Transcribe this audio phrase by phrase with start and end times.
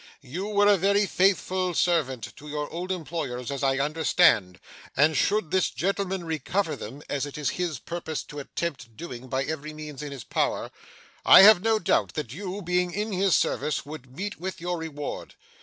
[0.23, 4.59] You were a very faithful servant to your old employers, as I understand,
[4.97, 9.43] and should this gentleman recover them, as it is his purpose to attempt doing by
[9.43, 10.71] every means in his power,
[11.23, 15.35] I have no doubt that you, being in his service, would meet with your reward.